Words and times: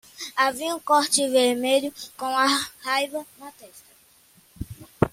Havia 0.35 0.75
um 0.75 0.79
corte 0.79 1.29
vermelho 1.29 1.93
com 2.17 2.25
raiva 2.81 3.23
na 3.37 3.51
testa. 3.51 3.91